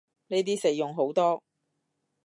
[0.29, 1.43] 呢啲實用好多